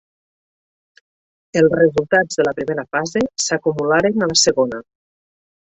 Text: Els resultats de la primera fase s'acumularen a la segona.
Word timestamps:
Els 1.61 1.75
resultats 1.79 2.41
de 2.41 2.47
la 2.49 2.53
primera 2.63 2.87
fase 2.97 3.23
s'acumularen 3.49 4.21
a 4.21 4.31
la 4.33 4.39
segona. 4.49 4.85